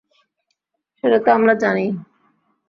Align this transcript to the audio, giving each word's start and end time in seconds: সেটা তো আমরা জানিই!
সেটা 0.97 1.17
তো 1.25 1.29
আমরা 1.37 1.53
জানিই! 1.63 1.89